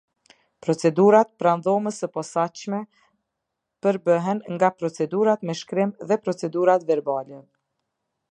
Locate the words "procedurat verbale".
6.25-7.43